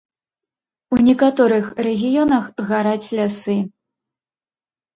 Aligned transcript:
У 0.97 0.97
некаторых 1.09 1.65
рэгіёнах 1.89 2.43
гараць 2.73 3.07
лясы. 3.21 3.59